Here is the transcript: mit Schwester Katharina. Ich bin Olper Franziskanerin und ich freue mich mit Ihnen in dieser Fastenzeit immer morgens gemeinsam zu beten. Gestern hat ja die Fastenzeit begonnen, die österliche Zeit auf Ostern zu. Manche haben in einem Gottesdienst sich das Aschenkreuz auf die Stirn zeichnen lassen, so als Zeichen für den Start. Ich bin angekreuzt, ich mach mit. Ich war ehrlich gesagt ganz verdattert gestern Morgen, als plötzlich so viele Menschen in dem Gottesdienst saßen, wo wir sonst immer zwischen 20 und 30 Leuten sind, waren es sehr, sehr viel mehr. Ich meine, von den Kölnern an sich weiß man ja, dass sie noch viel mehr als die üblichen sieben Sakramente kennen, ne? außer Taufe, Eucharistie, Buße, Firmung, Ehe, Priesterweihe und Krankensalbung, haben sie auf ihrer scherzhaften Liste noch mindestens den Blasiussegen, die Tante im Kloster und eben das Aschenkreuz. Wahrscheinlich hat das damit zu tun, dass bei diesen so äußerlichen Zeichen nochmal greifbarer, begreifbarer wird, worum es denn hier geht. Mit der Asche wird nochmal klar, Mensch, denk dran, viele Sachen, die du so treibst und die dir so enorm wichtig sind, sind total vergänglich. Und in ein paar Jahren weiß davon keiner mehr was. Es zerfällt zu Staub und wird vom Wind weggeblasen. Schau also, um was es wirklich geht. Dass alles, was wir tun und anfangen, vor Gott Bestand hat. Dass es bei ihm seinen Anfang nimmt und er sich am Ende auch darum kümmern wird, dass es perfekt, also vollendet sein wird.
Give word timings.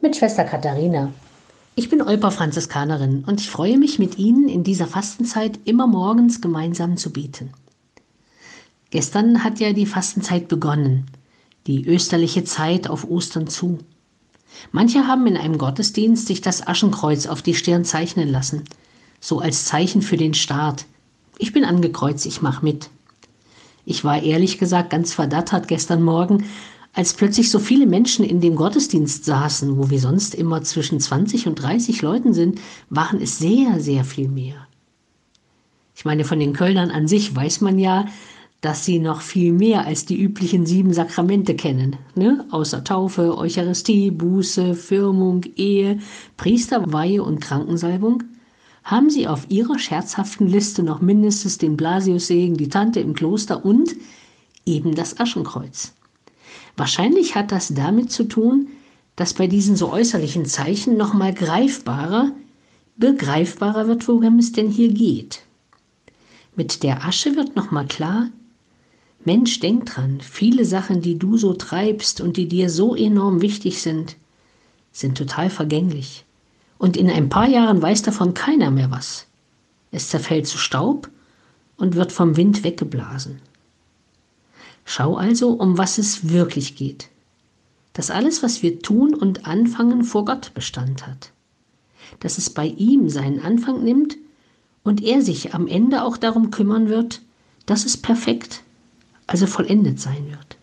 mit 0.00 0.16
Schwester 0.16 0.44
Katharina. 0.44 1.12
Ich 1.74 1.88
bin 1.88 2.02
Olper 2.02 2.30
Franziskanerin 2.30 3.24
und 3.26 3.40
ich 3.40 3.50
freue 3.50 3.78
mich 3.78 3.98
mit 3.98 4.18
Ihnen 4.18 4.48
in 4.48 4.62
dieser 4.62 4.86
Fastenzeit 4.86 5.58
immer 5.64 5.86
morgens 5.86 6.40
gemeinsam 6.40 6.96
zu 6.96 7.12
beten. 7.12 7.52
Gestern 8.90 9.44
hat 9.44 9.60
ja 9.60 9.72
die 9.72 9.86
Fastenzeit 9.86 10.48
begonnen, 10.48 11.06
die 11.66 11.86
österliche 11.86 12.44
Zeit 12.44 12.88
auf 12.88 13.08
Ostern 13.08 13.48
zu. 13.48 13.78
Manche 14.72 15.06
haben 15.06 15.26
in 15.26 15.36
einem 15.36 15.58
Gottesdienst 15.58 16.26
sich 16.26 16.40
das 16.40 16.66
Aschenkreuz 16.66 17.26
auf 17.26 17.42
die 17.42 17.54
Stirn 17.54 17.84
zeichnen 17.84 18.28
lassen, 18.28 18.64
so 19.20 19.40
als 19.40 19.64
Zeichen 19.64 20.02
für 20.02 20.16
den 20.16 20.34
Start. 20.34 20.86
Ich 21.38 21.52
bin 21.52 21.64
angekreuzt, 21.64 22.24
ich 22.24 22.40
mach 22.40 22.62
mit. 22.62 22.88
Ich 23.84 24.04
war 24.04 24.22
ehrlich 24.22 24.58
gesagt 24.58 24.90
ganz 24.90 25.12
verdattert 25.12 25.68
gestern 25.68 26.02
Morgen, 26.02 26.44
als 26.98 27.14
plötzlich 27.14 27.48
so 27.48 27.60
viele 27.60 27.86
Menschen 27.86 28.24
in 28.24 28.40
dem 28.40 28.56
Gottesdienst 28.56 29.24
saßen, 29.24 29.78
wo 29.78 29.88
wir 29.88 30.00
sonst 30.00 30.34
immer 30.34 30.64
zwischen 30.64 30.98
20 30.98 31.46
und 31.46 31.54
30 31.54 32.02
Leuten 32.02 32.34
sind, 32.34 32.60
waren 32.90 33.22
es 33.22 33.38
sehr, 33.38 33.78
sehr 33.78 34.02
viel 34.02 34.28
mehr. 34.28 34.66
Ich 35.94 36.04
meine, 36.04 36.24
von 36.24 36.40
den 36.40 36.54
Kölnern 36.54 36.90
an 36.90 37.06
sich 37.06 37.36
weiß 37.36 37.60
man 37.60 37.78
ja, 37.78 38.06
dass 38.62 38.84
sie 38.84 38.98
noch 38.98 39.20
viel 39.20 39.52
mehr 39.52 39.86
als 39.86 40.06
die 40.06 40.20
üblichen 40.20 40.66
sieben 40.66 40.92
Sakramente 40.92 41.54
kennen, 41.54 41.94
ne? 42.16 42.44
außer 42.50 42.82
Taufe, 42.82 43.38
Eucharistie, 43.38 44.10
Buße, 44.10 44.74
Firmung, 44.74 45.44
Ehe, 45.54 46.00
Priesterweihe 46.36 47.22
und 47.22 47.40
Krankensalbung, 47.40 48.24
haben 48.82 49.08
sie 49.08 49.28
auf 49.28 49.46
ihrer 49.50 49.78
scherzhaften 49.78 50.48
Liste 50.48 50.82
noch 50.82 51.00
mindestens 51.00 51.58
den 51.58 51.76
Blasiussegen, 51.76 52.56
die 52.56 52.68
Tante 52.68 52.98
im 52.98 53.14
Kloster 53.14 53.64
und 53.64 53.94
eben 54.66 54.96
das 54.96 55.20
Aschenkreuz. 55.20 55.94
Wahrscheinlich 56.76 57.34
hat 57.34 57.52
das 57.52 57.74
damit 57.74 58.12
zu 58.12 58.24
tun, 58.24 58.68
dass 59.16 59.34
bei 59.34 59.46
diesen 59.46 59.76
so 59.76 59.92
äußerlichen 59.92 60.46
Zeichen 60.46 60.96
nochmal 60.96 61.34
greifbarer, 61.34 62.32
begreifbarer 62.96 63.88
wird, 63.88 64.06
worum 64.06 64.38
es 64.38 64.52
denn 64.52 64.70
hier 64.70 64.92
geht. 64.92 65.42
Mit 66.54 66.82
der 66.82 67.04
Asche 67.04 67.36
wird 67.36 67.56
nochmal 67.56 67.86
klar, 67.86 68.30
Mensch, 69.24 69.60
denk 69.60 69.86
dran, 69.86 70.20
viele 70.20 70.64
Sachen, 70.64 71.02
die 71.02 71.18
du 71.18 71.36
so 71.36 71.52
treibst 71.52 72.20
und 72.20 72.36
die 72.36 72.48
dir 72.48 72.70
so 72.70 72.94
enorm 72.94 73.42
wichtig 73.42 73.82
sind, 73.82 74.16
sind 74.92 75.18
total 75.18 75.50
vergänglich. 75.50 76.24
Und 76.78 76.96
in 76.96 77.10
ein 77.10 77.28
paar 77.28 77.48
Jahren 77.48 77.82
weiß 77.82 78.02
davon 78.02 78.34
keiner 78.34 78.70
mehr 78.70 78.90
was. 78.90 79.26
Es 79.90 80.08
zerfällt 80.08 80.46
zu 80.46 80.58
Staub 80.58 81.10
und 81.76 81.94
wird 81.94 82.12
vom 82.12 82.36
Wind 82.36 82.62
weggeblasen. 82.64 83.40
Schau 84.90 85.16
also, 85.16 85.50
um 85.50 85.76
was 85.76 85.98
es 85.98 86.30
wirklich 86.30 86.74
geht. 86.74 87.10
Dass 87.92 88.10
alles, 88.10 88.42
was 88.42 88.62
wir 88.62 88.80
tun 88.80 89.12
und 89.12 89.46
anfangen, 89.46 90.02
vor 90.02 90.24
Gott 90.24 90.54
Bestand 90.54 91.06
hat. 91.06 91.30
Dass 92.20 92.38
es 92.38 92.48
bei 92.48 92.64
ihm 92.64 93.10
seinen 93.10 93.40
Anfang 93.40 93.84
nimmt 93.84 94.16
und 94.84 95.02
er 95.02 95.20
sich 95.20 95.52
am 95.54 95.66
Ende 95.66 96.02
auch 96.02 96.16
darum 96.16 96.50
kümmern 96.50 96.88
wird, 96.88 97.20
dass 97.66 97.84
es 97.84 97.98
perfekt, 97.98 98.62
also 99.26 99.46
vollendet 99.46 100.00
sein 100.00 100.30
wird. 100.30 100.56